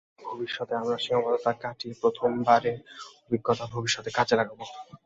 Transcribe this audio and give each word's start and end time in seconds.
ভবিষ্যতে 0.23 0.73
আমরা 0.75 0.97
সীমাবদ্ধতা 0.97 1.51
কাটিয়ে 1.63 1.99
প্রথমবারের 2.01 2.77
অভিজ্ঞতা 3.21 3.65
ভবিষ্যতে 3.73 4.09
কাজে 4.17 4.35
লাগাব। 4.39 4.59